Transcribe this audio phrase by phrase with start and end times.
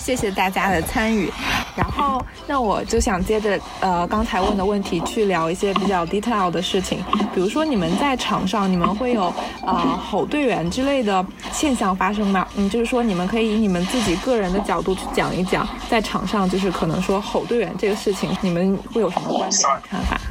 [0.00, 1.30] 谢谢大家的参与。
[1.76, 7.04] 然后，那我就想接着呃刚才问的问题去聊一些比较 detail 的事情，
[7.34, 9.32] 比如说你们在场上，你们会有
[9.64, 12.46] 呃吼队员之类的现象发生吗？
[12.56, 20.18] 嗯，就是说你们可以以你们自己个人的角度去讲一讲，在场上就是可能说吼队员这个事情，你们会有什么观点看法？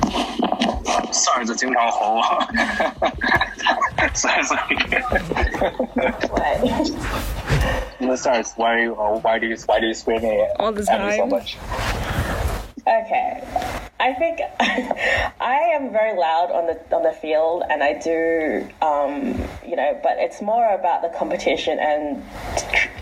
[1.12, 2.24] 扇子经常吼我，
[4.14, 4.58] 所以所
[7.60, 8.08] 以。
[8.08, 11.58] The stars, why, why do you, why do you scream at all the time so much?
[12.88, 13.44] Okay.
[14.00, 14.40] I think
[15.42, 19.36] I am very loud on the on the field, and I do, um,
[19.70, 22.24] you know, but it's more about the competition and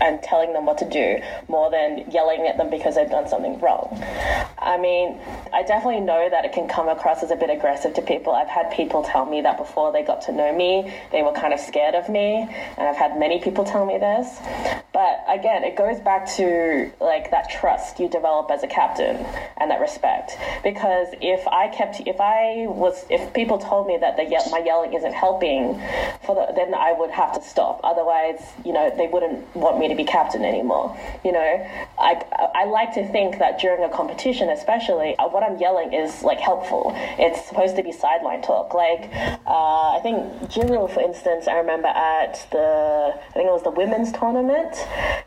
[0.00, 1.18] and telling them what to do
[1.48, 3.88] more than yelling at them because they've done something wrong.
[4.58, 5.18] I mean,
[5.52, 8.32] I definitely know that it can come across as a bit aggressive to people.
[8.32, 11.52] I've had people tell me that before they got to know me, they were kind
[11.52, 12.46] of scared of me,
[12.76, 14.38] and I've had many people tell me this.
[14.92, 19.16] But again, it goes back to like that trust you develop as a captain
[19.56, 24.16] and that respect because if I kept, if I was, if people told me that
[24.16, 25.80] the my yelling isn't helping,
[26.22, 27.80] for the, then I would have to stop.
[27.84, 30.98] Otherwise, you know, they wouldn't want me to be captain anymore.
[31.24, 31.66] You know,
[31.98, 32.22] I,
[32.54, 36.40] I like to think that during a competition, especially, uh, what I'm yelling is like
[36.40, 36.92] helpful.
[37.18, 38.74] It's supposed to be sideline talk.
[38.74, 39.08] Like,
[39.46, 40.16] uh, I think
[40.50, 44.74] Jinru, for instance, I remember at the, I think it was the women's tournament.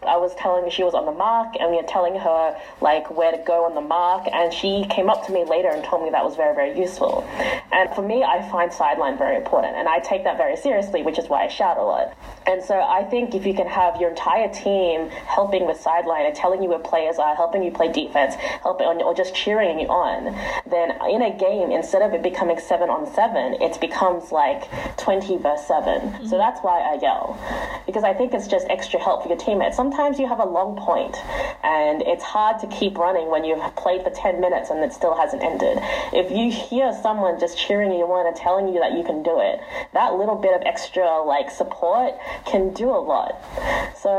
[0.03, 3.09] I was telling her she was on the mark, and we were telling her like
[3.15, 6.03] where to go on the mark, and she came up to me later and told
[6.03, 7.23] me that was very, very useful.
[7.71, 11.17] And for me, I find sideline very important, and I take that very seriously, which
[11.17, 12.17] is why I shout a lot.
[12.47, 16.35] And so I think if you can have your entire team helping with sideline and
[16.35, 20.33] telling you where players are, helping you play defense, helping or just cheering you on,
[20.69, 25.37] then in a game, instead of it becoming seven on seven, it becomes like 20
[25.37, 26.27] versus 7 mm-hmm.
[26.27, 27.37] So that's why I yell.
[27.85, 29.75] Because I think it's just extra help for your teammates.
[29.75, 31.15] Sometimes you have a long point
[31.63, 35.15] and it's hard to keep running when you've played for 10 minutes and it still
[35.15, 35.77] hasn't ended.
[36.13, 39.39] If you hear someone just cheering you on and telling you that you can do
[39.39, 39.59] it,
[39.93, 42.13] that little bit of extra like support
[42.45, 43.35] can do a lot.
[43.97, 44.09] So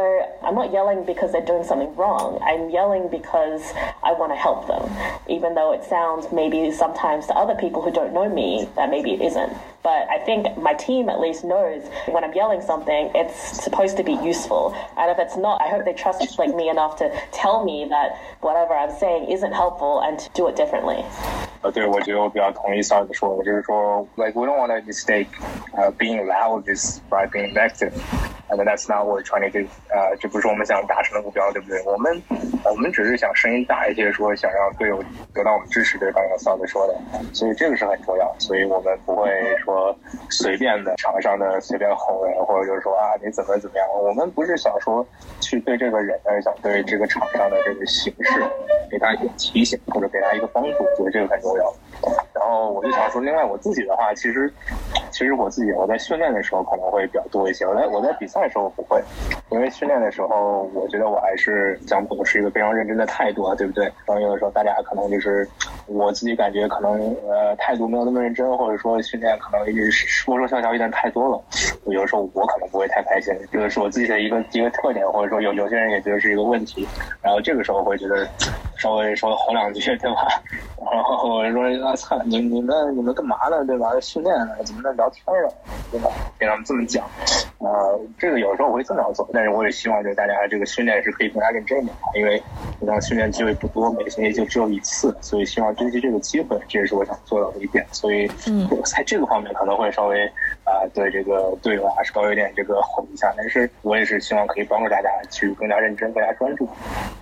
[0.43, 2.39] I'm not yelling because they're doing something wrong.
[2.43, 3.73] I'm yelling because
[4.03, 4.91] I want to help them,
[5.29, 9.13] even though it sounds maybe sometimes to other people who don't know me that maybe
[9.13, 9.53] it isn't.
[9.83, 13.35] But I think my team at least knows when I'm yelling something, it's
[13.65, 14.73] supposed to be useful.
[14.97, 18.15] And if it's not, I hope they trust like me enough to tell me that
[18.41, 21.05] whatever I'm saying isn't helpful and to do it differently.
[21.63, 25.27] 呃，对，我觉得我比较同意 Sarz 说的，就是说，like we don't want to mistake
[25.75, 27.93] uh, being loud is by being active。
[28.51, 29.65] I mean, that's not what we're trying to do.
[29.91, 31.83] Uh, 呃，这不是我们想达成的目标，对不对？
[31.87, 32.23] 我们
[32.65, 36.95] 我们只是想声音大一些，说想让队友得到我们支持，就是刚刚说的。
[37.33, 39.31] 所以这个是很重要，所以我们不会
[39.65, 39.72] 说。
[40.31, 43.87] 随便的场上的随便吼人，或者就是说啊你怎么怎么样。
[44.03, 45.07] 我们不是想说
[45.41, 48.41] 去对这个人，而是想对这个场上的这个形式
[48.91, 51.65] 给他一个提醒，或者给他一个帮助，我觉得这个很重要。
[52.35, 54.53] 然后我就想说，另外我自己的话，其实，
[55.11, 57.65] 其实我自己我在训练的时候可能会比较多一些。
[57.67, 59.03] 我在我在比赛的时候不会，
[59.51, 63.85] 因为训练的时候，我觉得我还是讲保持一个非常认真的态度啊，对不对？
[64.07, 65.49] 然后有的时候大家可能就是
[65.87, 71.41] 我自己感觉可能呃态度没有那么认真，或者说训练可能一直说说笑笑有点太多了，
[71.87, 76.87] 有的时候我可能不会太开心，这个是我自己的一个一个特点，或者说有有些人也觉得是一个问题。
[77.23, 78.27] 然后这个时候会觉得
[78.83, 80.27] 稍微稍微吼两句，对吧？
[80.93, 83.65] 然后我说啊，操，你你们你们干嘛呢？
[83.65, 83.89] 对吧？
[84.01, 84.57] 训练呢？
[84.65, 85.49] 怎么在聊天呢？
[85.93, 86.11] 对吧？
[86.37, 87.05] 给他们这么讲，
[87.61, 87.71] 啊，
[88.19, 92.43] 这个有时候我会这么样做，但是我也希望就是大家这个训练是可以更加认真一点，因为
[92.81, 97.87] 你看训练机会不多，每个星期就只有一次，所以希望珍惜这个机会，这也是我想做到的一点。
[97.93, 100.27] 所以，嗯，在这个方面可能会稍微
[100.65, 106.69] 啊，对这个队友啊稍微有点这个吼一下，但是我也是希望可以帮助大家去更加认真、更加专注。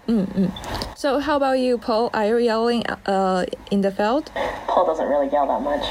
[0.06, 0.48] 嗯嗯。
[0.97, 2.10] So how about you, Paul?
[2.14, 4.30] Are you yelling uh in the field?
[4.68, 5.84] Paul doesn't really yell that much.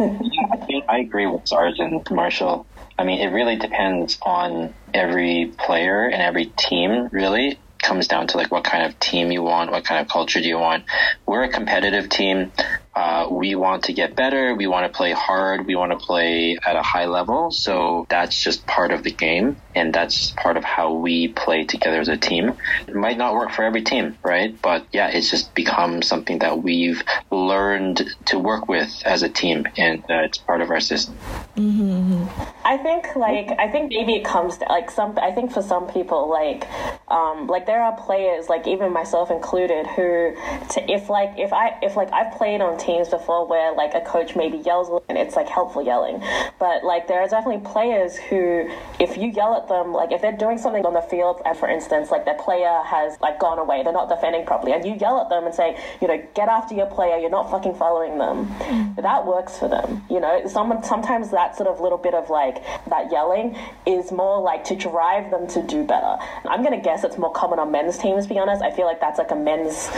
[0.00, 2.66] yeah, I think I agree with Sergeant Marshall.
[2.98, 7.60] I mean, it really depends on every player and every team, really.
[7.82, 10.46] Comes down to like what kind of team you want, what kind of culture do
[10.48, 10.84] you want.
[11.26, 12.52] We're a competitive team.
[12.94, 14.54] Uh, we want to get better.
[14.54, 15.66] We want to play hard.
[15.66, 17.50] We want to play at a high level.
[17.50, 19.56] So that's just part of the game.
[19.74, 22.52] And that's part of how we play together as a team.
[22.86, 24.60] It might not work for every team, right?
[24.60, 29.66] But yeah, it's just become something that we've learned to work with as a team.
[29.78, 31.16] And uh, it's part of our system.
[31.56, 32.26] Mm-hmm.
[32.66, 35.86] I think like, I think maybe it comes to like some, I think for some
[35.86, 36.68] people, like,
[37.08, 40.36] um, like there are players, like even myself included, who,
[40.72, 44.00] to, if like, if I, if like I've played on teams before where like a
[44.00, 46.22] coach maybe yells and it's like helpful yelling.
[46.58, 48.68] But like there are definitely players who,
[49.00, 51.68] if you yell at them, like if they're doing something on the field, and for
[51.68, 55.20] instance, like their player has like gone away, they're not defending properly, and you yell
[55.20, 58.46] at them and say, you know, get after your player, you're not fucking following them.
[58.46, 58.96] Mm.
[59.02, 60.04] That works for them.
[60.10, 63.56] You know, someone sometimes that sort of little bit of like that yelling
[63.86, 66.16] is more like to drive them to do better.
[66.44, 68.24] I'm gonna guess it's more common on men's teams.
[68.24, 69.90] To be honest, I feel like that's like a men's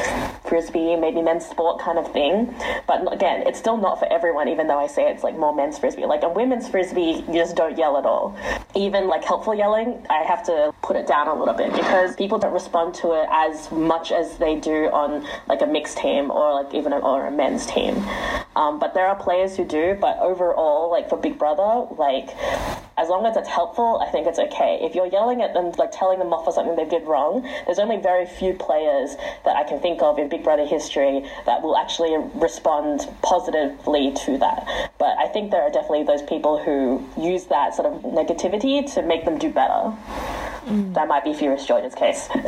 [0.44, 2.54] frisbee, maybe men's sport kind of thing.
[2.86, 4.48] But again, it's still not for everyone.
[4.48, 7.56] Even though I say it's like more men's frisbee, like a women's frisbee, you just
[7.56, 8.36] don't yell at all.
[8.74, 12.38] Even like helpful yelling, I have to put it down a little bit because people
[12.38, 16.62] don't respond to it as much as they do on like a mixed team or
[16.62, 18.02] like even a, or a men's team.
[18.56, 19.96] Um, but there are players who do.
[20.00, 22.30] But overall, like for Big Brother, like
[22.97, 24.79] as long as it's helpful, I think it's okay.
[24.81, 27.79] If you're yelling at them, like telling them off for something they did wrong, there's
[27.79, 29.15] only very few players
[29.45, 34.37] that I can think of in Big Brother history that will actually respond positively to
[34.39, 34.67] that.
[34.97, 39.01] But I think there are definitely those people who use that sort of negativity to
[39.01, 39.93] make them do better.
[40.93, 42.29] That might be Furious George's case.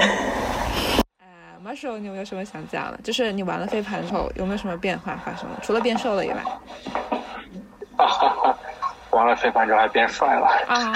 [1.20, 3.00] 呃，Marshall，你有没有什么想讲的？
[3.04, 5.50] 就是你玩了飞盘之后，有没有什么变化发生？
[5.62, 6.44] 除了变瘦了以外。
[9.17, 10.93] 玩了飞盘之后还变帅了啊！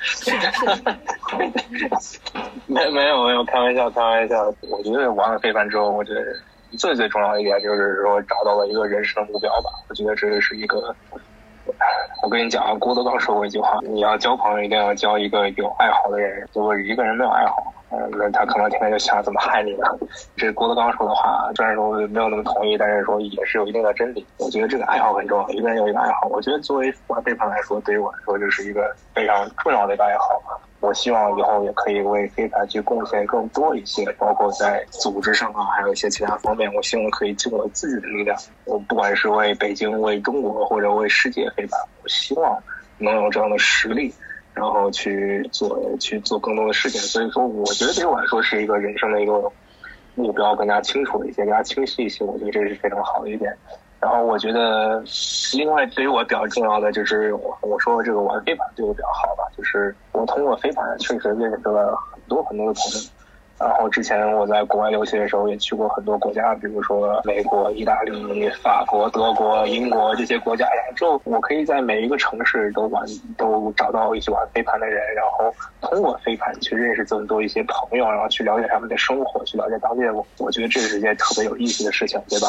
[0.00, 0.96] 是的，是的。
[2.66, 4.42] 没没有没有，开玩笑开玩笑。
[4.70, 6.20] 我觉得玩了飞盘之后，我觉得
[6.78, 9.70] 最最重要的一点就是说找到了一个人生的目标吧。
[9.88, 10.94] 我觉得这是一个。
[12.22, 16.48] 我跟你讲啊，郭德纲说过一句话：你要交朋友，一定要交一个有爱好的人。
[16.54, 17.72] 如果一个人没有爱好，
[18.12, 19.86] 那他可能天天就想怎么害你呢。
[20.36, 24.26] 这郭德纲说的话，虽然说没有那么同意，但是说也是有一定的真理。
[24.38, 26.26] 我觉得这个爱好很重要，一个人有一个爱好。
[26.28, 30.40] 我觉得作为玩飞盘来说，对于我来说，就是一个非常重要的一个爱好。
[30.80, 36.72] 我希望以后也可以为飞盘去贡献更多一些，包括在组织上啊，还有一些其他方面。
[36.74, 42.60] 我希望可以尽我自己的力量，我不管是为北京、为中国或者为世界飞盘，我希望
[42.98, 44.12] 能有这样的实力，
[44.54, 47.00] 然后去做去做更多的事情。
[47.00, 49.50] 所以说，我觉得对我来说是一个人生的一个
[50.14, 52.24] 目标更加清楚一些，更加清晰一些。
[52.24, 53.56] 我觉得这是非常好的一点。
[54.00, 55.02] 然后我觉得，
[55.54, 62.98] 另外对于我比较重要的就是我我说这个玩飞盘对我比较好吧，就是我通过飞盘确实认识了很多很多的朋友。
[63.62, 70.66] 然后之前我在国外留学的时候也去过很多国家，比如说美国、意大利、法国、德国、英国这些国家。
[70.74, 73.04] 然后之后我可以在每一个城市都玩，
[73.36, 82.48] 都找到一起玩飞盘的人，然后通过飞盘去认识这么多一些朋友，然后去了解他们的生活，去了解当地的我，我觉得这是一件特别有意思的事情，对吧？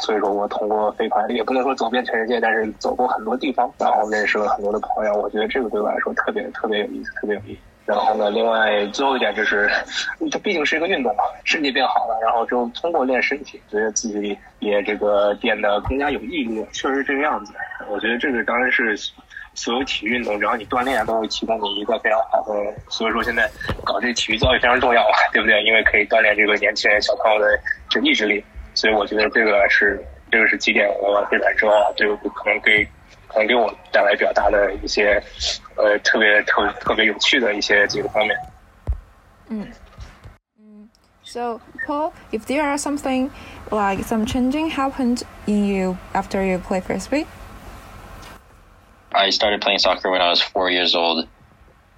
[0.00, 5.14] 所以说我通过飞盘，也不能说走遍全世界，但是走过很多地方，然后认识了很多的朋友。
[5.14, 7.60] 我觉得这个对我来说特别特别有意思，特别有意思。
[7.86, 9.70] 然后呢，另外最后一点就是，
[10.32, 17.52] 它毕竟是一个运动嘛，身体变好了，然后就通过练身体，觉得自己也这个变得更加有毅力，确实这个样子。
[17.88, 18.96] 我觉得这个当然是
[19.52, 22.54] 所有体育运动，只要你锻炼，都会提供你一个非常好的。
[22.88, 23.50] 所以说现在
[23.84, 25.62] 搞这体育教育非常重要嘛，对不对？
[25.62, 27.46] 因为可以锻炼这个年轻人、小朋友的
[27.90, 28.42] 这意志力。
[28.72, 30.02] 所以我觉得这个是
[30.32, 32.84] 这个是几点我玩飞盘之后，这个可能给
[33.33, 35.21] 可能给我带来比较大的一些
[35.75, 38.37] 呃特别特特别有趣的一些几个方面。
[39.49, 39.67] 嗯
[40.59, 40.89] 嗯，
[41.23, 43.29] So Paul, if there are something
[43.71, 47.25] like some changing happened in you after you play frisbee.
[49.11, 51.27] I started playing soccer when I was four years old,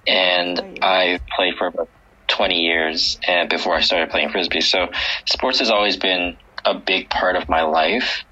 [0.06, 1.88] and I played for about
[2.28, 4.62] 20 years and before I started playing frisbee.
[4.62, 4.88] So
[5.26, 8.24] sports has always been a big part of my life.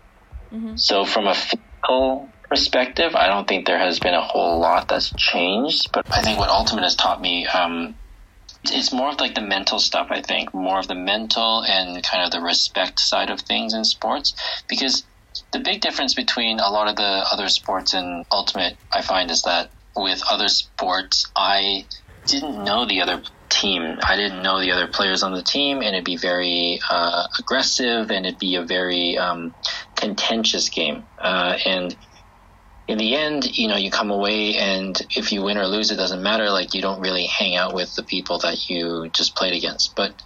[0.51, 0.77] Mm-hmm.
[0.77, 5.12] So from a physical perspective, I don't think there has been a whole lot that's
[5.18, 5.92] changed.
[5.92, 7.96] But I think what Ultimate has taught me, um,
[8.64, 10.08] it's more of like the mental stuff.
[10.10, 13.84] I think more of the mental and kind of the respect side of things in
[13.84, 14.34] sports
[14.70, 15.04] because
[15.52, 19.42] the big difference between a lot of the other sports and Ultimate, I find, is
[19.42, 21.86] that with other sports, I
[22.26, 24.00] didn't know the other team.
[24.02, 28.12] I didn't know the other players on the team, and it'd be very uh, aggressive,
[28.12, 29.54] and it'd be a very um,
[29.98, 31.04] contentious game.
[31.20, 31.98] Uh, and
[32.88, 35.98] in the end, you know, you come away, and if you win or lose, it
[35.98, 36.52] doesn't matter.
[36.52, 39.94] Like you don't really hang out with the people that you just played against.
[39.98, 40.22] But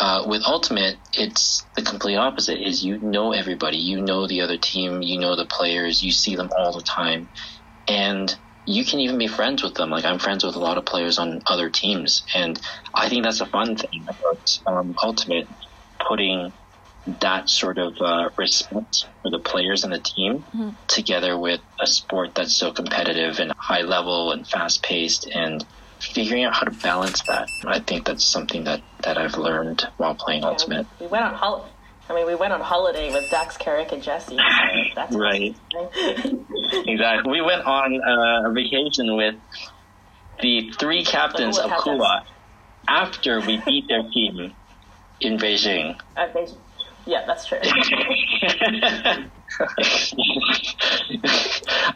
[0.00, 2.60] uh, with Ultimate, it's the complete opposite.
[2.66, 6.36] Is you know everybody, you know the other team, you know the players, you see
[6.36, 7.30] them all the time,
[7.88, 8.34] and
[8.66, 9.90] you can even be friends with them.
[9.90, 12.60] Like I'm friends with a lot of players on other teams, and
[12.94, 15.48] I think that's a fun thing about um, Ultimate,
[16.08, 16.52] putting
[17.20, 20.70] that sort of uh, respect for the players and the team mm-hmm.
[20.86, 25.64] together with a sport that's so competitive and high level and fast paced and
[25.98, 27.48] figuring out how to balance that.
[27.66, 30.86] I think that's something that, that I've learned while playing yeah, Ultimate.
[31.00, 31.70] We went on holiday
[32.10, 34.36] I mean, we went on holiday with Dax, Carrick, and Jesse.
[34.36, 34.42] So
[34.96, 35.54] that's Right.
[36.72, 37.32] Exactly.
[37.32, 39.34] We went on uh, a vacation with
[40.40, 42.24] the three captains The of Hula Kula
[42.88, 44.54] after we beat their team
[45.20, 45.98] in Beijing.
[46.16, 46.50] I think,
[47.06, 47.58] yeah, that's true.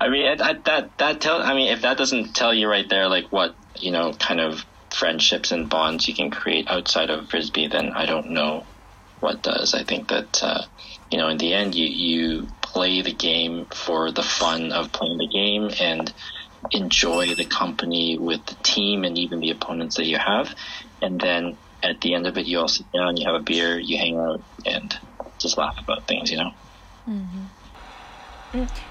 [0.00, 1.42] I mean, that that that tell.
[1.42, 4.64] I mean, if that doesn't tell you right there, like what you know, kind of
[4.90, 8.64] friendships and bonds you can create outside of frisbee, then I don't know
[9.20, 9.75] what does.
[9.75, 10.62] I think that uh,
[11.11, 15.18] you know, in the end, you you play the game for the fun of playing
[15.18, 16.12] the game and
[16.70, 20.54] enjoy the company with the team and even the opponents that you have,
[21.02, 23.79] and then at the end of it, you all sit down, you have a beer,
[23.79, 24.98] you hang out, and
[25.39, 26.31] just laugh about things.
[26.31, 26.53] You know.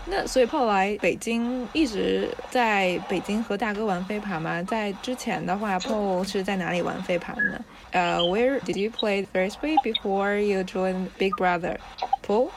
[0.06, 4.62] 那所以后来北京一直在北京和大哥玩飞盘吗？
[4.62, 7.60] 在之前的话，Paul 是在哪里玩飞盘呢？
[7.90, 11.78] 呃、w h e r e did you play frisbee before you joined Big Brother?
[12.22, 12.50] Paul?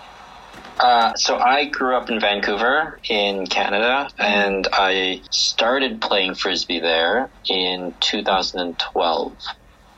[0.79, 7.29] Uh, so I grew up in Vancouver in Canada and I started playing frisbee there
[7.50, 9.31] in 2012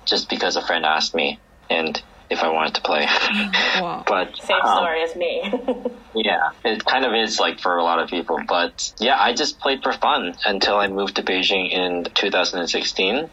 [0.09, 3.07] just because a friend asked me and if I wanted to play.
[3.81, 4.03] Wow.
[4.07, 5.53] but Same um, story as me.
[6.15, 8.39] yeah, it kind of is like for a lot of people.
[8.49, 13.31] But yeah, I just played for fun until I moved to Beijing in 2016.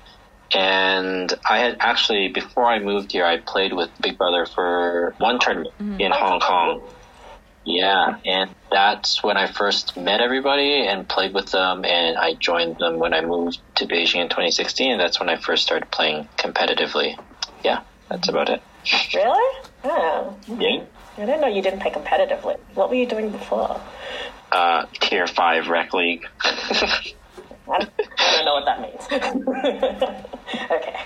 [0.53, 5.39] And I had actually, before I moved here, I played with Big Brother for one
[5.39, 6.93] tournament in Hong Kong.
[7.65, 12.77] Yeah, and that's when I first met everybody and played with them, and I joined
[12.77, 16.27] them when I moved to Beijing in 2016, and that's when I first started playing
[16.37, 17.17] competitively.
[17.63, 18.61] Yeah, that's about it.
[19.13, 19.59] really?
[19.85, 20.83] Oh, Yeah.
[21.17, 22.57] I didn't know you didn't play competitively.
[22.73, 23.79] What were you doing before?
[24.51, 26.25] Uh, tier 5 rec league.
[26.43, 26.51] I
[27.65, 27.89] don't,
[28.19, 30.65] I don't know what that means.
[30.71, 30.99] okay.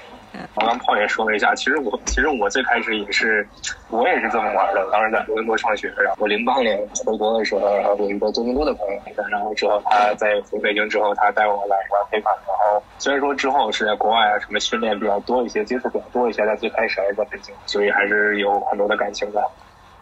[0.56, 3.48] 我刚炮也说了一下，其实我其实我最开始也是，
[3.90, 4.88] 我也是这么玩的。
[4.92, 12.34] 当时在多伦多上学，然后我零八年回国的时候，然后有一个多伦多的朋友，然后之后他在回北京之后，他带我来玩飞盘。
[12.48, 19.42] 然后虽然说之后是在国外啊，什么训练比较多一些，接触比较多一些，但最开始还是在北京，所以还是有很多的感情在。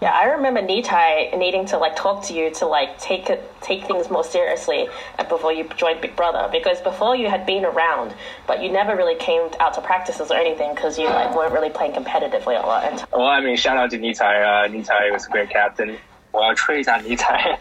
[0.01, 3.87] Yeah, I remember Nitai needing to like talk to you to like take it, take
[3.87, 4.89] things more seriously
[5.29, 8.13] before you joined Big Brother because before you had been around,
[8.49, 11.71] but you never really came out to practices or anything because you like weren't really
[11.71, 12.83] playing competitively a lot.
[12.83, 15.97] And Well, I mean, shout out to 尼采啊，尼采 was a great captain。
[16.33, 17.57] 我要吹一下尼采，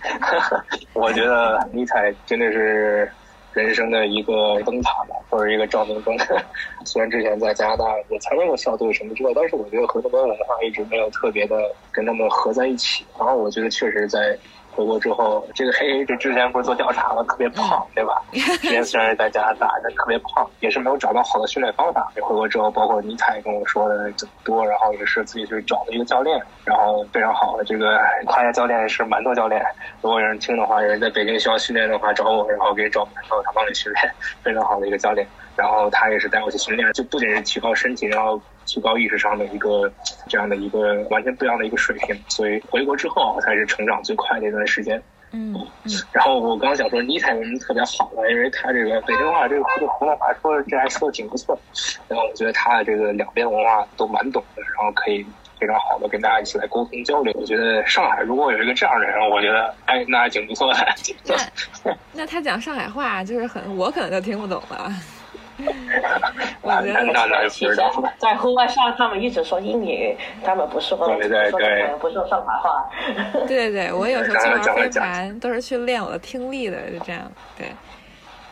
[0.93, 3.12] 我觉得尼采真的是
[3.62, 6.16] 人生的一个灯塔吧，或者一个照明灯。
[6.84, 11.56] 虽然之前在加拿大也参加过校队什么之类，但是我觉得和他们文化一直没有特别的
[11.90, 13.04] 跟他们合在一起。
[13.18, 14.38] 然后我觉得确实在
[14.76, 18.23] 回国之后，这个黑黑这之前不是做调查了，特别胖，对吧？
[18.30, 22.12] 之前虽然是在加拿大，但特别胖，也是没有找到好的训练方法。
[22.21, 29.64] 回国之后，包括尼采跟我说的这么多，然后也是自己去找了一个教练，然后非常好的这个他家教练是馒头教练。
[30.02, 34.12] 如果有人听的话，有人在北京需要训练的话，找我，然后给你找馒头，他帮你训练，
[34.45, 35.26] 非常好的一个教练。
[35.56, 39.90] 然后他也是带我去训练，就不仅是提高身体，然后提高意识上的一个
[40.28, 42.14] 这样的一个完全不一样的一个水平。
[42.28, 45.02] 所以回国之后才是成长最快的一段时间。
[45.32, 45.52] 嗯
[45.85, 48.30] 嗯然后我刚刚想说尼采为什么特别好呢？
[48.30, 51.58] 因为他这个北京话这个普普通话说的这还说的挺不错，
[52.08, 55.26] 然后我觉得他的这个两边文化都蛮懂的，然后可以
[55.58, 57.32] 非常好的跟大家一起来沟通交流。
[57.37, 60.87] 我觉得上海如果有一个这样的人，我觉得哎那还挺不错的。
[61.85, 64.90] 那那他讲上海话就是很，我可能就听不懂了。
[66.62, 68.12] 我觉得那那那就其实不知道了。
[68.18, 72.88] 在户外上，他们一直说英语，他们不说对对说对中文不说上海话。
[73.46, 77.30] 对对对，我有时候去玩飞盘都是去练我的听力的，就这样。
[77.56, 77.66] 对，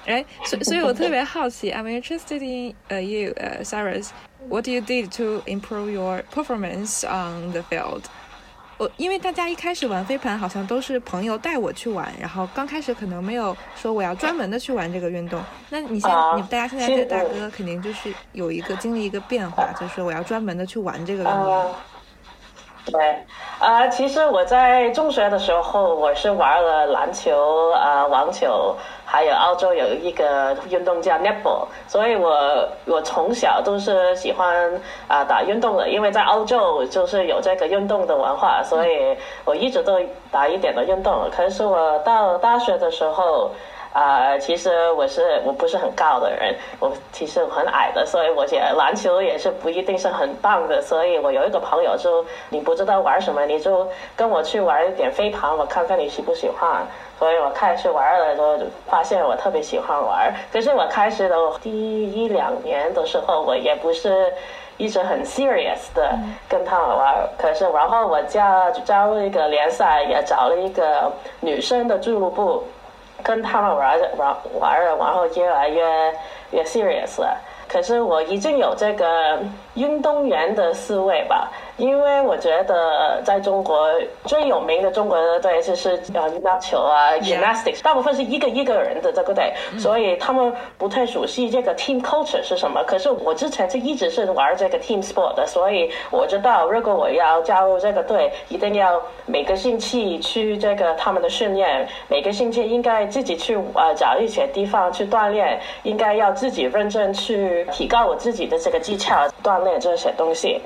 [0.07, 4.11] 哎，所所以，我特别好奇，I'm interested in 呃、you 呃、Cyrus。
[4.49, 8.03] What do you did to improve your performance on the field？
[8.77, 15.41] 我因为大家一开始玩飞盘好像都是朋友带我去玩，然后刚开始可能没有说我要专门的去玩这个运动。
[15.71, 21.53] 那你现你大家现在这大哥肯定就是有一个经历一个变化，就是我要专门的去玩这个运动。
[21.53, 21.75] 嗯，
[22.87, 23.25] 对，
[23.61, 28.77] 啊、其实我在中学的时候，我是玩了篮球、啊、网球，
[29.15, 40.01] 还有澳洲有一个运动叫 netball，所以我我从小都是喜欢啊、打运动的，因为在澳洲就是有这个运动的文化，所以我一直都
[40.33, 41.31] 打一点的运动。
[41.31, 43.53] 可是我到大学的时候。
[43.95, 50.83] 啊、其实我是我不是很高的人，我其实很矮的，所以我觉得篮球也是不一定是很棒的。
[50.83, 53.87] 所以我有一个朋友就你不知道玩什么，你就
[54.17, 56.85] 跟我去玩一点飞盘，我看看你喜不喜欢。
[57.21, 60.35] 所以我开始玩了之后，就发现我特别喜欢玩。
[60.53, 64.33] 可是我开始的第一两年的时候，我也不是
[64.77, 67.15] 一直很 serious 的跟他们玩。
[67.39, 72.65] 可是然后我加加入一个联赛，也找了一个女生的俱乐部，
[73.25, 75.83] 跟他们玩着玩玩了，然后越来越
[76.53, 77.37] 越 serious 了。
[77.67, 79.41] 可是我已经有这个
[79.75, 81.51] 运动员的思维吧。
[81.77, 83.89] 因为我觉得在中国
[84.25, 92.83] 最有名的中国的队就是呃羽毛球啊，gymnastics，大部分是一个一个人的这个队，所以他们不太熟悉这个 team culture 是什么。
[92.85, 110.61] 可是我之前就一直是玩这个 team sport 的，所以我知道如果我要加入这个队，一定要每个星期去这个他们的训练，每个星期应该自己去呃找一些地方去锻炼，应该要自己认真去提高我自己的这个技巧，锻炼这些东西。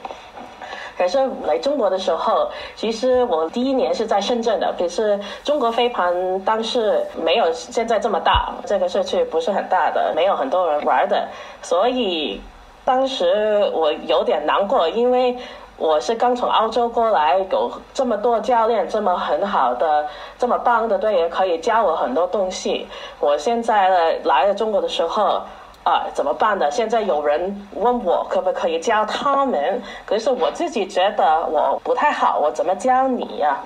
[0.99, 4.75] 可是来中国的时候，其实我第一年是在深圳的。
[4.77, 11.29] 可是中国飞盘当时没有现在这么大，这个社区不是很大的，没有很多人玩的。
[11.63, 12.41] 所以
[12.85, 15.39] 当时我有点难过，因为
[15.77, 20.05] 我是刚从澳洲过来，有这么多教练，这么很好的、
[20.37, 22.89] 这么棒的队员可以教我很多东西。
[23.21, 25.43] 我现在呢来了中国的时候。
[25.89, 26.71] 啊，怎么办的？
[26.71, 33.57] 现在有人问我可不可以教他们，可是我自己觉得我不太好，我怎么教你呀？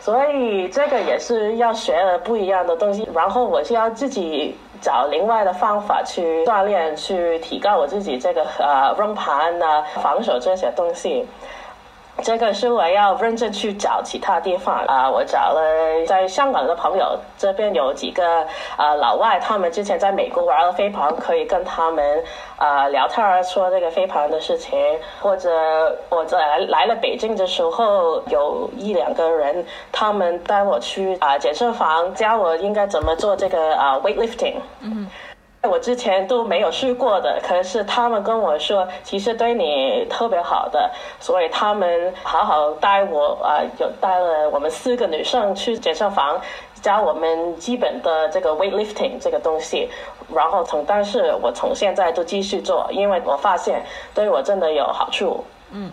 [0.00, 11.24] 所以这个也是要学了不一样的东西，然后我就要自己找另外的方法去锻炼，去提高我自己这个呃扔盘啊、防守这些东西。
[12.22, 15.08] 这个是我要认真去找其他地方啊！
[15.08, 18.46] 我找了在香港的朋友，这边有几个
[18.76, 22.24] 啊老外，他们之前在美国玩了飞盘，可以跟他们
[22.56, 24.78] 啊聊天说这个飞盘的事情。
[25.20, 25.50] 或者
[26.08, 34.56] 我在来了北京的时候，有一两个人，他们带我去啊健身房，教我应该怎么做这个啊 weightlifting。
[34.80, 35.08] 嗯。
[35.62, 40.90] 我之前都没有试过的，可是他们跟我说，其实对你特别好的，
[41.20, 46.40] 所以他们好好带我啊，有带了我们四个女生去健身房，
[46.80, 49.90] 教我们基本的这个 weightlifting 这个东西，
[50.34, 55.44] 然后从但是我从现在都继续做，因为我发现对我真的有好处。
[55.72, 55.92] 嗯，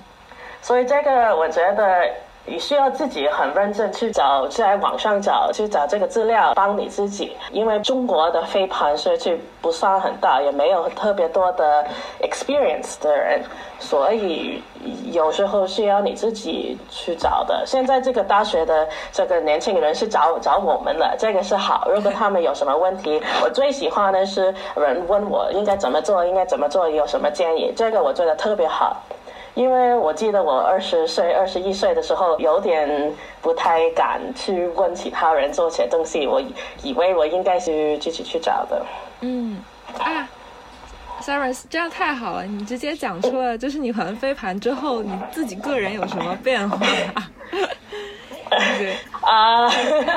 [0.62, 2.10] 所以这个我觉得。
[2.49, 7.36] 你需要自己很认真去找，在网上找去找这个资料，帮你自己。
[7.51, 11.86] 因为中国的飞盘社区不算很大，也没有特别多的
[12.21, 13.41] experience 的人，
[13.79, 14.63] 所以
[15.12, 17.65] 有时候需要你自己去找的。
[17.65, 21.89] 现在这个大学的这个年轻人是找找我们的，这个是好。
[21.93, 28.95] 如果他们有什么问题，我最喜欢的是人问我应该怎么做，应该怎么做，有什么建议，这个我觉得特别好。
[29.58, 36.39] 因为我记得我二十岁、二十一岁的时候，有点不太敢去问其他人做些东西，我
[36.84, 38.86] 以为我应该是自己去找的。
[39.22, 39.58] 嗯，
[39.98, 40.30] 啊
[41.20, 46.78] ，Sarah，这样太好了，你直接讲出了，就是你玩飞盘之后，你自己个人有什么变化？
[49.21, 49.69] 啊，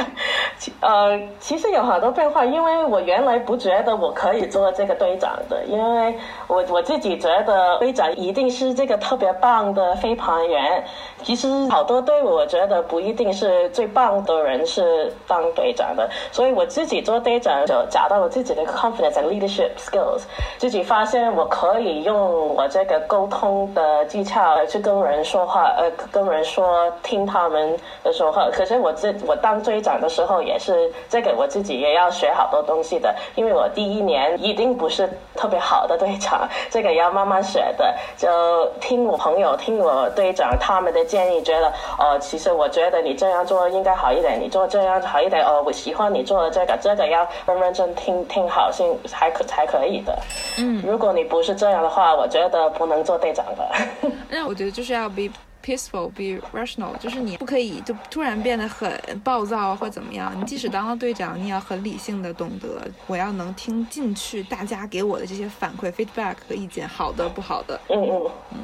[0.81, 6.17] 呃，其实有很多变化，因为我原来不觉得我可以做这个队长的，因为
[6.47, 10.85] 我我自己觉得队长一定是这个特别棒的飞盘员。
[11.23, 20.23] 其实好多队伍，我觉得不一定是最棒的人是当队长的，所以我自己做队长就找到我自己的 confidence and leadership skills，
[20.57, 28.49] 自己发现我可以用我这个沟通的技巧去跟人说话，呃，跟人说听他们的说话。
[28.53, 41.01] 可是我自我当队长的时候也是这个，我自己也要学好多东西的，因为我第一年一定不是特别好的队长，这个要慢慢学的，就听我朋友，听我队长他们的。
[41.11, 41.67] 建议觉得
[41.99, 45.61] 哦，其实我觉得你这样做应该好一点，你做这样好一点哦。
[45.67, 50.17] 我喜欢你做的这个，这个要认认真听听好，先才可才可以的。
[50.59, 53.67] 嗯，如果你不是这样的话，我觉得不能做队长的。
[54.29, 55.23] 那我觉得就是要 be
[55.65, 58.93] peaceful, be rational，就是你不可以就突然变得很
[59.25, 60.33] 暴躁或怎么样。
[60.39, 67.81] 你即使当了队长，你要很理性的懂得，我要能听进去大家给我的这些反馈 feedback 和意见，好的不好的。
[67.89, 68.59] 嗯嗯嗯。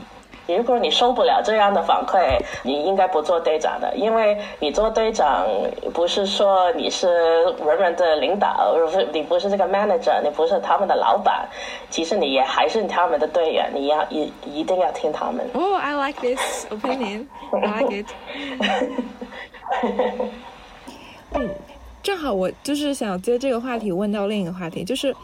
[0.46, 5.46] 如果你受不了这样的反馈，你应该不做队长的，因为你做队长
[5.92, 11.48] 不是说你是人人的领导，不是你不是这个 manager，你不是他们的老板，
[11.90, 15.44] 其实你也还是他们的队员，你要一一定要听他们。
[15.54, 17.26] 哦，I like this opinion.
[17.52, 18.06] I like it.
[21.34, 21.50] 嗯，
[22.02, 25.14] 正好我就是想接这个话题问到另一个话题，就是。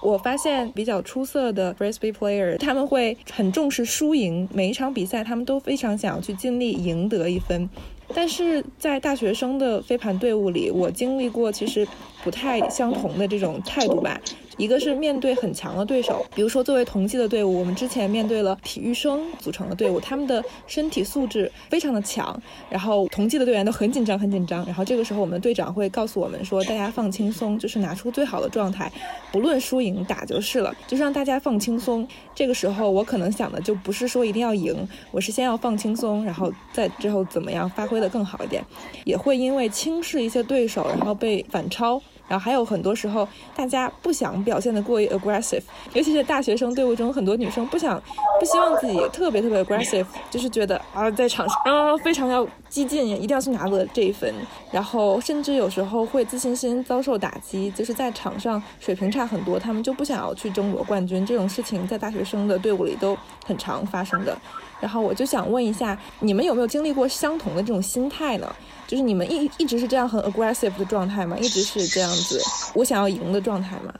[0.00, 7.68] 我发现比较出色的 frisbee player，他们会很重视输赢，每一场比赛他们都非常想要去尽力赢得一分。
[8.14, 11.86] 但是在大学生的飞盘队伍里，我经历过其实
[12.24, 14.18] 不太相同的这种态度吧。
[14.58, 28.92] 一个是面对很强的对手，比如说作为同济的队伍，我们之前面对了体育生组成的队伍，他们的身体素质非常的强，然后同济的队员都很紧张很紧张，然后这个时候我们队长会告诉我们说，大家放轻松，就是拿出最好的状态，
[29.30, 32.06] 不论输赢打就是了，就是让大家放轻松。
[32.34, 34.76] 这个时候我可能想的就不是说一定要赢，
[35.12, 38.60] 我是先要放轻松，然后再之后怎么样发挥的更好一点，
[39.04, 42.02] 也会因为轻视一些对手，然后被反超。
[42.28, 45.62] 然后还有很多时候，大家不想表现的过于 aggressive，
[45.94, 48.00] 尤其是大学生队伍中，很多女生不想、
[48.38, 54.32] 不希望自己特别特别 aggressive，就是觉得啊，在场上啊非常要激进，一定要去拿得这一分。
[54.70, 61.24] 然后甚至有时候会自信心遭受打击，就是在场上水平差很多，他们就不想要去争夺冠军。
[61.24, 64.36] 这种事情在大学生的队伍里都很常发生的。
[64.80, 68.54] 然后我就想问一下，你们有没有经历过相同的这种心态呢？
[68.86, 71.36] 就是你们一一直是这样很 aggressive 的状态吗？
[71.38, 72.40] 一直是这样子，
[72.74, 73.92] 我想要赢的状态吗？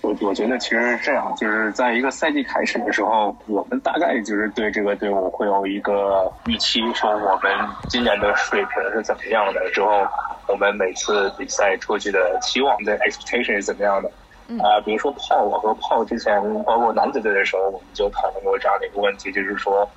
[0.00, 7.52] 我我觉得其实是这样，就是在一个赛季开始的时候，我们大概就是对这个队伍会有一个预期，说我们
[7.88, 9.70] 今年的水平是怎么样的。
[9.72, 10.06] 之后
[10.46, 14.10] 我们每次比赛出去的期望的 expectation 是怎么样的？
[14.56, 19.88] 啊，比如说炮，我和炮之前包括男子队的时候，我们就讨论过这样的一个问题，就是说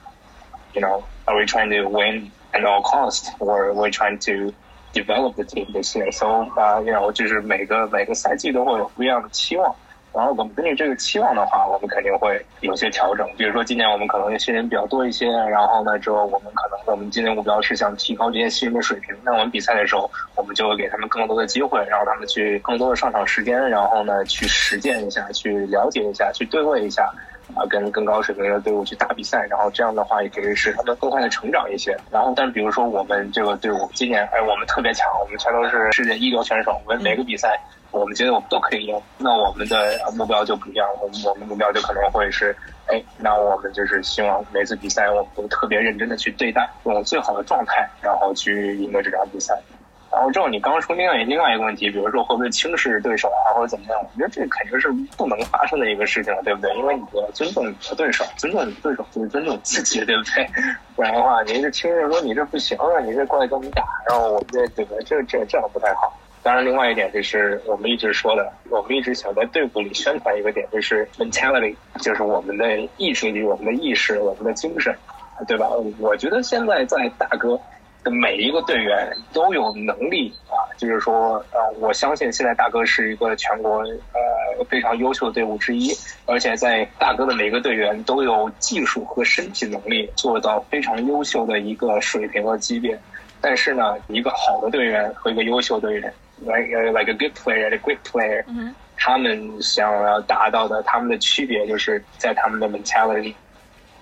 [0.74, 4.54] ，you know，are we trying to win？at all cost, or we're trying to
[4.92, 6.12] develop the team this year.
[6.12, 6.28] So
[6.60, 9.74] 啊、uh,，you know，就是每个每个赛季都会有不一样的期望。
[10.14, 13.28] 然后我们根据这个期望的话，我们肯定会有些调整。
[13.38, 19.16] 比如说今年我们可能新人比较多一些，然后呢之后我们可能我们今年目标是想提高这些新人的水平。
[19.24, 27.12] 那我们比赛的时候，我们就会给他们更多的机会，让他们去更多的上场时间，然后呢去实践一下，去了解一下，去对位一下。
[27.54, 31.98] 啊，跟更高水平的队伍去打比赛，然后这样的话也可以使他们更快的成长一些。
[32.10, 37.60] 然后，但比如说我们这个队伍今年，哎，我们特别强，我们全都是世界一流选手，我们每个比赛
[37.92, 42.56] 我们觉得我们都可以赢，那我们的目标就不一样，我们我们目标就可能会是，
[42.88, 49.58] 哎，那我们就是希望每次比赛我们都特别认真的去对待，用最好的状态，然后去赢得这场比赛。
[50.12, 53.98] 然后之后你刚刚说另外另外一个问题，比如说会不会轻视对手啊，或者怎么样？
[54.02, 56.76] 我觉得这肯定是不能发生的一个事情了，对不对？
[56.76, 60.46] 因为你要尊重你的对手，尊重你的对手就是尊重自己，对不对？
[60.98, 65.04] 不 然的话，您这轻视说你这不行啊，你这过来跟我们打，然后我们这对不对？
[65.04, 66.14] 这这这样不太好。
[66.44, 72.66] 当然，另外一点就是我们一直说的，我们一直想在队伍里宣传一个点，就是 mentality，就是我们的
[72.98, 74.96] 意志力、我们的意识、我们的精神，
[75.48, 75.70] 对吧？
[76.00, 77.60] 我觉得现在在大哥。
[78.04, 85.94] 的每一个队员都有能力啊，就是说，呃，我相信现在大哥是一个全国呃非常优秀的队伍之一，
[86.26, 93.00] 而且在大哥的每一个队员都有技术和身体能力做到非常优秀的一个水平和级别。
[93.40, 98.44] 但是呢，一个好的队员和一个优秀队员，like like a good player and a great player，
[98.98, 103.34] 他们想要达到的，他们的区别就是在他们的 mentality。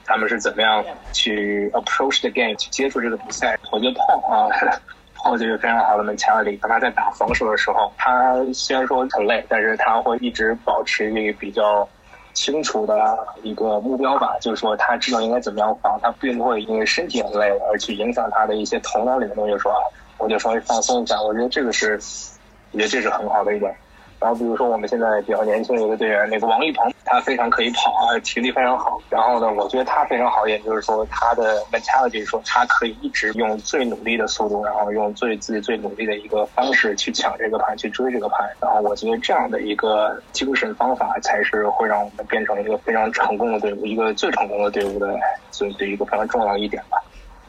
[0.06, 3.56] 他们是怎么样去 approach the game 去接触这个比赛？
[3.72, 4.50] 我觉得炮啊，
[5.14, 6.60] 炮就是非常好的 mentality。
[6.60, 11.88] 当他在打防守的时候，他虽然说很累，但是他会一直保持一个比较
[12.34, 19.56] 清楚的一个目标吧，就是说他知道应该怎么样防，他并不会因为身体很累而去影响他的一些头脑里的东西。
[19.60, 19.78] 说啊，
[20.20, 21.20] 我就稍微放松一下。
[21.22, 22.00] 我觉得这个是，
[22.72, 23.76] 我觉得这是很好的一点。
[24.20, 29.02] 然后比如说我们现在比较年轻的一个队员，那个王一鹏，他非常可以跑啊，体力非常好。
[29.10, 38.46] 然后呢，我觉得他非常好一点，就是说他的 mentality 说他可以一直用最努力的速度，然后用最自己最努力的一个方式去抢这个盘，去追这个盘。
[38.60, 45.18] 然后我觉得这样的一个精神方法才是会让我们变成一个非常成功的队伍，一个最成功的队伍的
[45.50, 47.02] 最最一个非常重要的一点吧。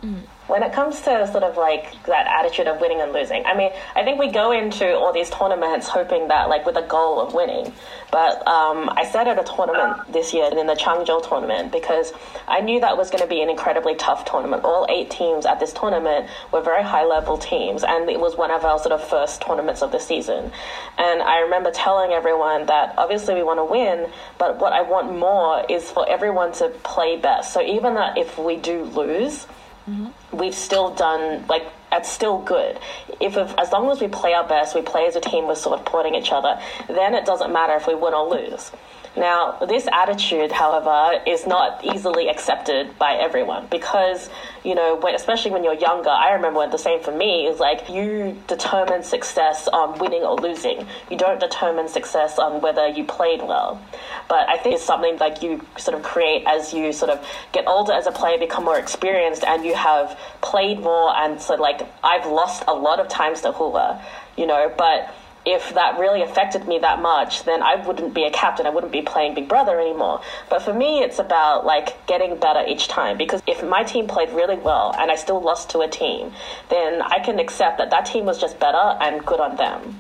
[0.03, 0.25] 嗯。
[0.51, 4.03] when it comes to sort of like that attitude of winning and losing, I mean, I
[4.03, 7.73] think we go into all these tournaments hoping that like with a goal of winning.
[8.11, 12.13] But um, I said at a tournament this year in the Changzhou tournament because
[12.49, 14.65] I knew that was going to be an incredibly tough tournament.
[14.65, 18.51] All eight teams at this tournament were very high level teams, and it was one
[18.51, 20.51] of our sort of first tournaments of the season.
[20.99, 25.17] And I remember telling everyone that obviously we want to win, but what I want
[25.17, 27.53] more is for everyone to play best.
[27.53, 29.47] So even that if we do lose,
[29.89, 30.37] Mm-hmm.
[30.37, 32.79] We've still done like it's still good.
[33.21, 35.57] If, if, as long as we play our best, we play as a team, we're
[35.57, 36.61] sort of supporting each other.
[36.87, 38.71] Then it doesn't matter if we win or lose.
[39.17, 44.31] Now, this attitude, however, is not easily accepted by everyone because,
[44.63, 47.89] you know, when, especially when you're younger, I remember the same for me is like
[47.89, 50.87] you determine success on winning or losing.
[51.11, 53.83] You don't determine success on whether you played well.
[54.29, 57.67] But I think it's something like you sort of create as you sort of get
[57.67, 61.13] older as a player, become more experienced, and you have played more.
[61.17, 64.05] And so, like, I've lost a lot of times to hula,
[64.37, 65.13] you know, but
[65.47, 68.67] if that really affected me that much, then I wouldn't be a captain.
[68.67, 70.21] I wouldn't be playing Big Brother anymore.
[70.51, 74.31] But for me, it's about like getting better each time because if my team played
[74.31, 76.33] really well and I still lost to a team,
[76.69, 79.99] then I can accept that that team was just better and good on them.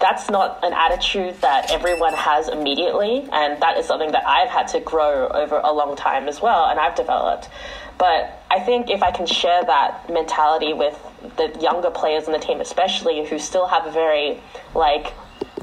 [0.00, 4.66] That's not an attitude that everyone has immediately, and that is something that I've had
[4.68, 7.50] to grow over a long time as well, and I've developed.
[7.98, 10.98] But I think if I can share that mentality with
[11.36, 14.40] the younger players in the team, especially who still have a very
[14.74, 15.12] like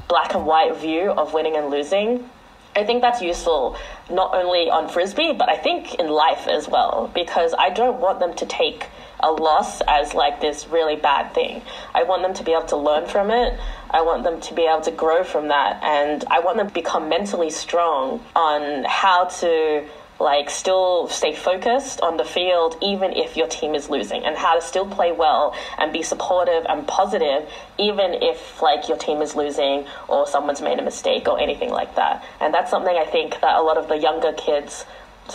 [0.08, 2.28] black and white view of winning and losing,
[2.76, 3.76] I think that's useful
[4.10, 8.20] not only on frisbee, but I think in life as well, because I don't want
[8.20, 8.86] them to take
[9.20, 11.62] a loss as like this really bad thing.
[11.94, 13.58] I want them to be able to learn from it.
[13.90, 15.82] I want them to be able to grow from that.
[15.82, 19.84] And I want them to become mentally strong on how to
[20.20, 24.54] like still stay focused on the field even if your team is losing and how
[24.54, 29.34] to still play well and be supportive and positive even if like your team is
[29.36, 33.40] losing or someone's made a mistake or anything like that and that's something i think
[33.40, 34.84] that a lot of the younger kids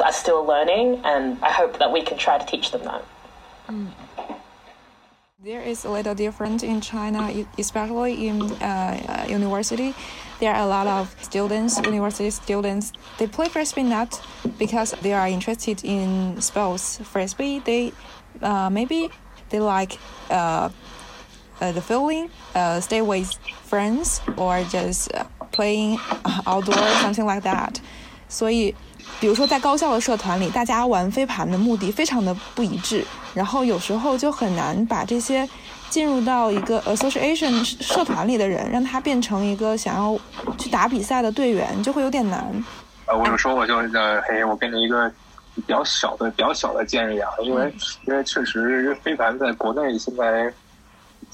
[0.03, 3.03] are still learning and i hope that we can try to teach them that
[3.67, 3.91] mm.
[5.43, 9.93] There is a little different in China, especially in uh, university
[10.40, 14.20] there are a lot of students, university students, they play frisbee not
[14.58, 16.98] because they are interested in sports.
[17.02, 17.92] Frisbee, they
[18.42, 19.10] uh, maybe
[19.50, 19.98] they like
[20.30, 20.68] uh,
[21.60, 23.32] uh, the feeling, uh, stay with
[23.64, 25.10] friends or just
[25.50, 25.98] playing
[26.46, 27.80] outdoor something like that.
[28.28, 28.74] 所以，
[29.20, 35.48] 比如说在高校的社团里，大家玩飞盘的目的非常的不一致，然后有时候就很难把这些
[35.93, 40.19] 进入到一个 association 社团里的人，让他变成一个想要
[40.57, 42.43] 去打比赛的队员，就会有点难。
[43.05, 45.07] 呃，我有时候，我就呃，嘿，我给你一个
[45.53, 47.71] 比较小的、比较小的建议啊，因为
[48.07, 50.51] 因为确实飞盘在国内现在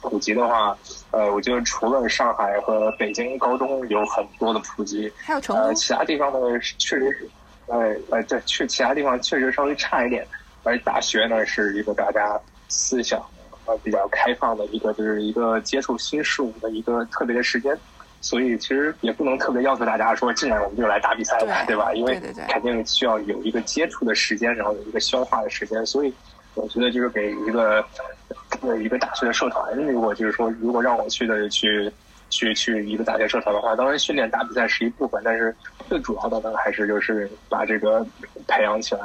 [0.01, 0.77] 普及的话，
[1.11, 6.37] 呃，我觉得除了上海和北京高中有很多的普及，还有成都，其他地方呢
[6.77, 7.29] 确实是，
[7.67, 10.27] 呃呃，对，去其他地方确实稍微差一点，
[10.63, 13.23] 而大学呢是一个大家思想。
[13.69, 17.77] 呃，比较开放的一个，就是一个接触新事物的一个特别的时间，
[18.19, 21.93] 所以其实也不能特别要求大家说进来我们就来打比赛了，对吧？
[21.93, 26.11] 因为肯定需要有一个接触的时间，然后有一个消化的时间，所以
[26.55, 27.85] 我觉得就是给一个
[28.61, 31.91] 呃一个大学的社团，如果就是说如果让我去的去
[32.31, 35.55] 去去一个大学社团的话，当然训练打比赛是一部分，但是
[35.87, 38.03] 最主要的呢还是就是把这个
[38.47, 39.01] 培养起来。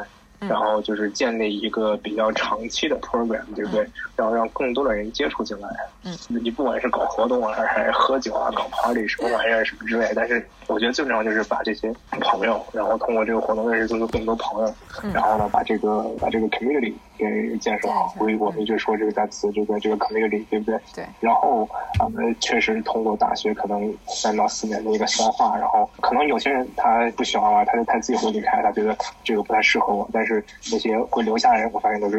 [0.49, 3.89] 然后就是建立一个比较长期的 program，对不对？
[4.17, 5.69] 然后让更多的人接触进来。
[6.05, 14.75] 嗯，你不管是搞活动啊，还是喝酒啊，搞 party 什么玩意儿什么之类，但是我觉得最重要就是把这些朋友，然后通过这个活动认识更多更多朋友，
[15.13, 18.15] 然后呢，把这个把这个 community 给建设好。
[18.19, 20.79] 所以我们就说这个单词，这个这个 community，对不对？
[20.95, 21.05] 对。
[21.21, 21.69] 然后
[22.01, 30.45] 我们确实通过大学可能三到四年的一个消化，然后可能有些人他不喜欢玩，他他自己会离开，他觉得这个不太适合我，但是。
[30.73, 32.19] 那些会留下的人，我发现都是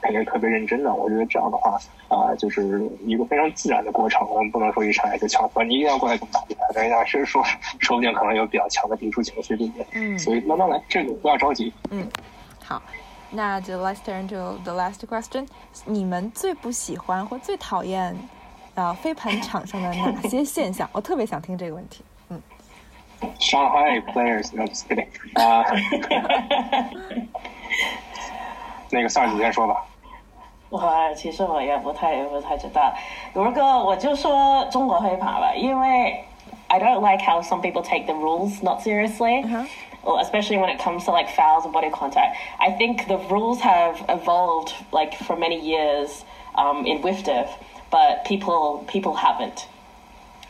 [0.00, 0.94] 肯定特别认真的。
[0.94, 1.78] 我觉得这样的话
[2.08, 4.24] 啊，就是一个非常自然的过程。
[4.28, 7.42] 我们不能说一上来就强迫你一定要过来跟我打比赛，人家是说
[7.80, 9.86] 说不定可能有比较强的抵触情绪里面。
[9.92, 11.72] 嗯，所以慢慢来，这个不要着急。
[11.90, 12.06] 嗯，
[12.62, 12.80] 好，
[13.30, 15.46] 那就 let's turn to the last question。
[15.84, 18.16] 你们最不喜欢或最讨厌
[18.74, 20.88] 啊飞盘场上的哪些现象？
[20.92, 22.04] 我特别想听这个问题。
[22.28, 22.40] 嗯
[23.38, 25.64] Shanghai players, no just kidding 啊，
[28.90, 29.84] 那个上你先说吧。
[30.68, 32.92] 我其实我也不太不太知道，
[33.32, 36.24] 如果我就说中国飞盘吧，因为
[36.68, 39.44] I don't like how some people take the rules not seriously.
[39.44, 39.66] Uh-huh.
[40.20, 42.36] Especially when it comes to like fouls and body contact.
[42.60, 47.50] I think the rules have evolved like for many years um, in WFDF,
[47.90, 49.66] but people people haven't.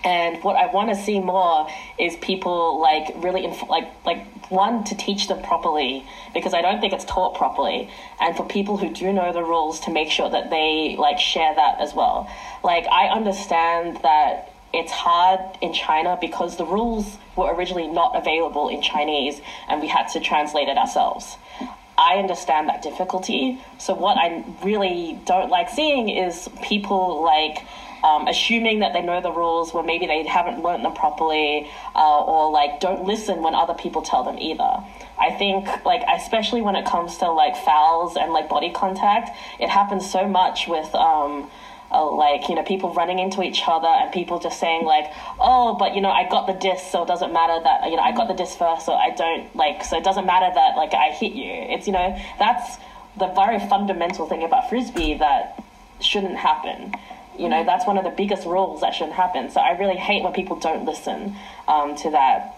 [0.04, 4.85] And what I want to see more is people like really inf- like like one
[4.85, 8.92] to teach them properly because I don't think it's taught properly, and for people who
[8.92, 12.30] do know the rules to make sure that they like share that as well.
[12.62, 18.68] Like I understand that it's hard in China because the rules were originally not available
[18.68, 21.36] in Chinese and we had to translate it ourselves.
[21.98, 23.58] I understand that difficulty.
[23.78, 27.66] So what I really don't like seeing is people like
[28.04, 32.20] um, assuming that they know the rules when maybe they haven't learned them properly uh,
[32.22, 34.84] or like don't listen when other people tell them either.
[35.18, 39.68] I think like especially when it comes to like fouls and like body contact, it
[39.68, 41.50] happens so much with um,
[41.90, 45.07] uh, like you know people running into each other and people just saying like
[45.38, 48.03] oh but you know I got the disc so it doesn't matter that you know
[48.03, 50.94] I got the disc first so I don't like so it doesn't matter that like
[50.94, 51.51] I hit you.
[51.51, 52.79] It's you know that's
[53.18, 55.62] the very fundamental thing about frisbee that
[56.01, 56.92] shouldn't happen
[57.38, 59.51] You know, that's one of the biggest rules that shouldn't happen.
[59.51, 61.37] So I really hate when people don't listen
[61.68, 62.53] um, to that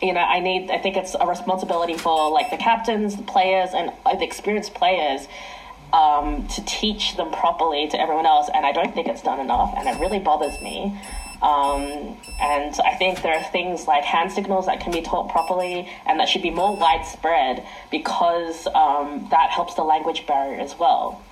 [0.00, 3.70] you know, I need, I think it's a responsibility for like the captains, the players,
[3.74, 5.26] and uh, the experienced players
[5.92, 8.48] um, to teach them properly to everyone else.
[8.52, 10.98] And I don't think it's done enough, and it really bothers me.
[11.40, 15.88] Um, and I think there are things like hand signals that can be taught properly
[16.04, 21.22] and that should be more widespread because um, that helps the language barrier as well.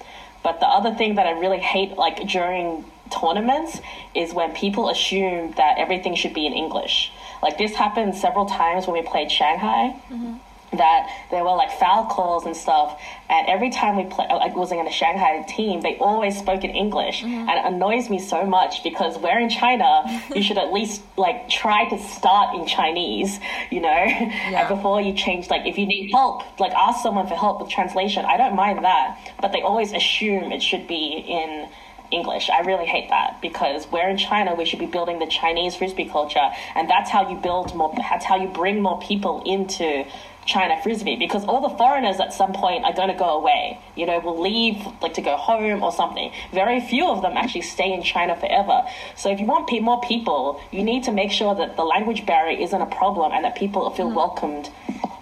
[0.45, 3.81] But the other thing that I really hate, like during tournaments,
[4.15, 7.11] is when people assume that everything should be in English.
[7.43, 10.01] Like this happened several times when we played Shanghai.
[10.09, 10.37] Mm-hmm
[10.79, 13.01] that there were like foul calls and stuff.
[13.29, 16.71] And every time we play, I was in a Shanghai team, they always spoke in
[16.71, 17.49] English, mm-hmm.
[17.49, 20.05] and it annoys me so much because we're in China.
[20.35, 24.61] you should at least like try to start in Chinese, you know, yeah.
[24.61, 25.51] and before you change.
[25.51, 28.25] Like if you need help, like ask someone for help with translation.
[28.25, 31.69] I don't mind that, but they always assume it should be in.
[32.11, 32.49] English.
[32.51, 34.55] I really hate that because we're in China.
[34.55, 37.93] We should be building the Chinese frisbee culture, and that's how you build more.
[37.97, 40.07] That's how you bring more people into
[40.47, 43.79] China Frisbee because all the foreigners at some point are going to go away.
[43.97, 46.33] You know, will leave like to go home or something.
[46.53, 48.85] Very few of them actually stay in China forever.
[49.17, 52.25] So if you want pe- more people, you need to make sure that the language
[52.25, 54.15] barrier isn't a problem and that people feel mm.
[54.15, 54.71] welcomed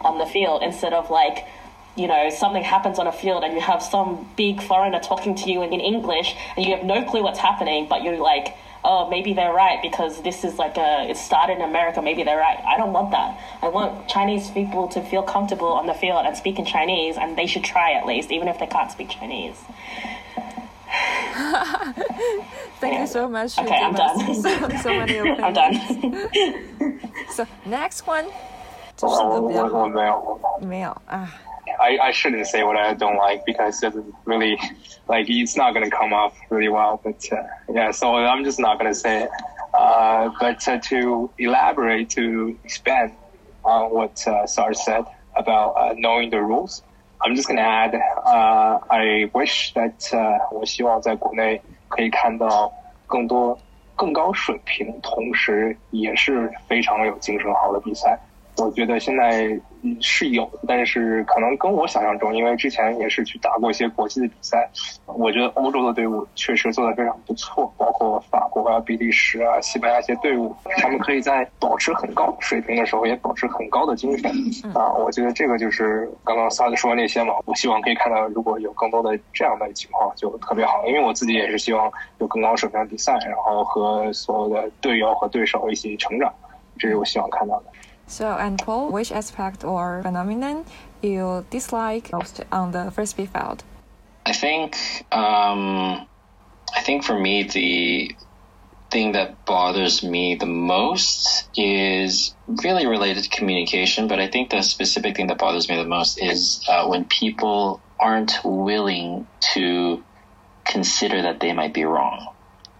[0.03, 1.47] on the field instead of like
[1.97, 5.51] you know, something happens on a field and you have some big foreigner talking to
[5.51, 9.10] you in, in English and you have no clue what's happening, but you're like, oh,
[9.10, 12.60] maybe they're right because this is like a, it started in America, maybe they're right.
[12.65, 13.39] I don't want that.
[13.62, 17.38] I want Chinese people to feel comfortable on the field and speak in Chinese, and
[17.38, 19.58] they should try at least, even if they can't speak Chinese.
[22.80, 23.02] Thank yeah.
[23.02, 23.58] you so much.
[23.58, 24.36] Okay, I'm done.
[24.36, 25.39] So, so many opinions.
[25.43, 27.00] I'm done.
[27.30, 28.26] so next one.
[29.00, 31.32] 就是我我我没有没有啊。
[31.80, 33.95] I, I shouldn't say what I don't like because it's
[34.26, 34.60] really
[35.08, 37.00] like it's not gonna come off really well.
[37.04, 39.30] But uh, yeah, so I'm just not gonna say it.
[39.74, 43.13] Uh, but uh, to elaborate, to expand
[43.63, 46.82] on what uh, Sar said about uh, knowing the rules,
[47.22, 47.93] I'm just gonna add.
[47.95, 50.12] Uh, I wish that
[50.52, 52.74] 我希望在国内可以看到
[53.06, 53.58] 更多
[53.95, 58.19] 更高水平，同时也是非常有精神好的比赛。
[58.57, 59.49] 我觉得现在
[60.01, 64.71] 是有，但是可能跟我想象中，因为之前也是去打过一些国际的比赛，
[65.07, 74.31] 我觉得欧洲的队伍确实做得非常不错，包括法国啊、比利时啊、西班牙一些队伍，他们可以在保持很高水平的时候，也保持很高的精神
[74.73, 74.93] 啊。
[74.93, 77.35] 我觉得这个就是刚刚萨子说的那些嘛。
[77.45, 80.87] 我希望可以看到，如果有更多的这样的情况，就特别好。
[80.87, 86.33] 因为我自己也是希望有更高水平的比赛，然后和所有的队友和对手一起成长，
[86.79, 87.64] 这是我希望看到的。
[88.07, 90.64] So, and Paul, which aspect or phenomenon
[91.03, 93.64] you dislike most on the frisbee field?
[94.27, 94.77] I think,
[95.12, 96.07] um,
[96.75, 98.14] I think for me, the
[98.90, 104.62] thing that bothers me the most is really related to communication, but I think the
[104.62, 110.03] specific thing that bothers me the most is uh, when people aren't willing to
[110.64, 112.35] consider that they might be wrong.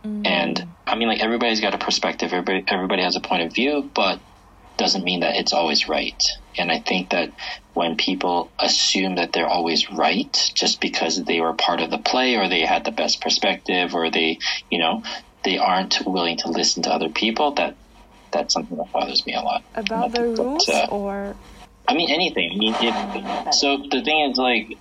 [0.05, 0.27] Mm.
[0.27, 3.91] And I mean, like everybody's got a perspective, everybody, everybody has a point of view,
[3.95, 4.21] but
[4.77, 6.23] doesn't mean that it's always right.
[6.57, 7.31] And I think that
[7.75, 12.37] when people assume that they're always right just because they were part of the play
[12.37, 14.39] or they had the best perspective or they,
[14.71, 15.03] you know,
[15.45, 17.77] they aren't willing to listen to other people, that
[18.33, 19.63] that's something that bothers me a lot.
[19.75, 21.37] About the rules uh, or?
[21.87, 22.51] I mean, anything.
[22.53, 24.79] I mean, if, so the thing is like,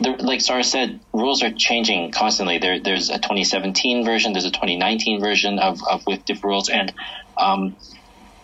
[0.00, 2.58] the, like Sarz said, rules are changing constantly.
[2.58, 6.92] There, there's a 2017 version, there's a 2019 version of, of with different rules, and
[7.36, 7.76] um,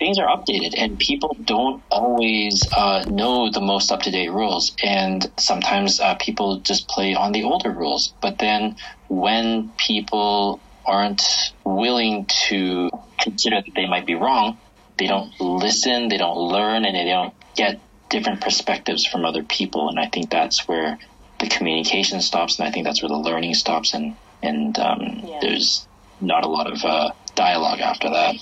[0.04, 4.76] things are updated and people don't always uh, know the most up to date rules.
[4.82, 8.12] And sometimes uh, people just play on the older rules.
[8.20, 8.76] But then
[9.08, 11.22] when people aren't
[11.64, 14.58] willing to consider that they might be wrong,
[14.98, 19.88] they don't listen, they don't learn, and they don't get different perspectives from other people.
[19.88, 20.98] And I think that's where
[21.40, 25.38] the communication stops, and I think that's where the learning stops, and and um, yeah.
[25.40, 25.88] there's
[26.20, 28.36] not a lot of uh, dialogue after that.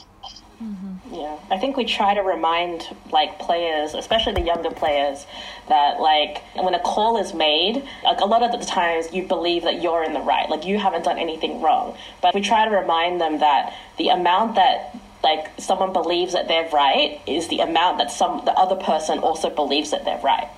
[0.63, 1.15] Mm-hmm.
[1.15, 5.27] Yeah, I think we try to remind like players, especially the younger players,
[5.69, 9.65] that like when a call is made, like a lot of the times you believe
[9.65, 11.97] that you're in the right, like you haven't done anything wrong.
[12.21, 16.69] But we try to remind them that the amount that like someone believes that they're
[16.71, 20.49] right is the amount that some the other person also believes that they're right.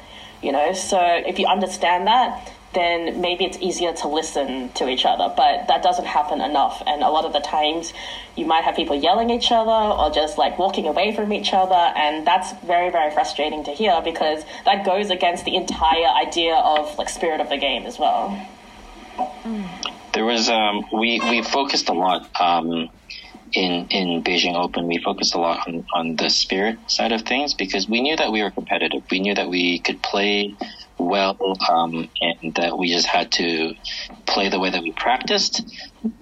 [0.42, 5.04] You know, so if you understand that, then maybe it's easier to listen to each
[5.04, 5.32] other.
[5.36, 6.82] But that doesn't happen enough.
[6.86, 7.92] And a lot of the times
[8.36, 11.52] you might have people yelling at each other or just like walking away from each
[11.52, 11.74] other.
[11.74, 16.96] And that's very, very frustrating to hear because that goes against the entire idea of
[16.98, 18.46] like spirit of the game as well.
[20.12, 22.88] There was um, we we focused a lot um,
[23.52, 24.86] in in Beijing Open.
[24.86, 28.32] We focused a lot on on the spirit side of things because we knew that
[28.32, 29.02] we were competitive.
[29.10, 30.56] We knew that we could play
[31.04, 31.38] well
[31.70, 33.74] um, and that we just had to
[34.26, 35.62] play the way that we practiced.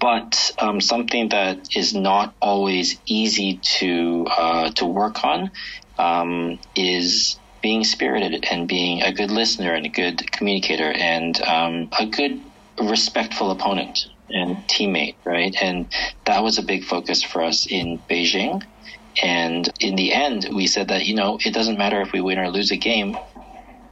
[0.01, 5.51] But um, something that is not always easy to uh, to work on
[5.99, 11.89] um, is being spirited and being a good listener and a good communicator and um,
[11.99, 12.41] a good
[12.81, 15.55] respectful opponent and teammate, right?
[15.61, 15.93] And
[16.27, 18.63] that was a big focus for us in Beijing.
[19.23, 22.39] And in the end, we said that, you know, it doesn't matter if we win
[22.39, 23.17] or lose a game.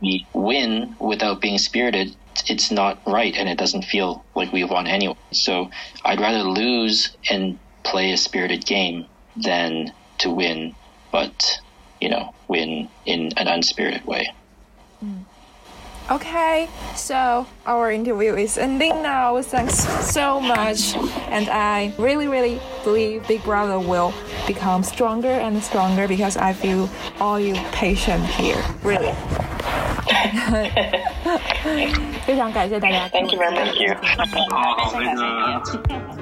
[0.00, 2.14] We win without being spirited.
[2.46, 5.16] It's not right and it doesn't feel like we've won anyway.
[5.32, 5.70] So
[6.04, 10.74] I'd rather lose and play a spirited game than to win,
[11.12, 11.60] but,
[12.00, 14.32] you know, win in an unspirited way.
[15.04, 15.24] Mm.
[16.10, 19.40] Okay, so our interview is ending now.
[19.42, 19.78] Thanks
[20.12, 20.96] so much.
[21.30, 24.12] And I really, really believe Big Brother will
[24.44, 26.90] become stronger and stronger because I feel
[27.20, 28.60] all you patient here.
[28.82, 29.14] Really.
[32.26, 33.08] 非常感谢大家。
[33.08, 33.72] Thank you very much.
[34.92, 35.16] Thank
[35.90, 36.19] you.